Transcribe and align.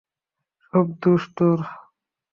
সব 0.63 0.85
দোষ 1.01 1.21
তোর! 1.35 1.59